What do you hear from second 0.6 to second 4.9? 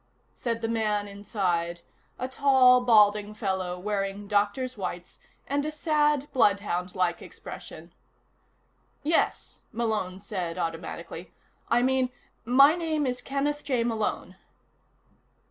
the man inside, a tall, balding fellow wearing doctor's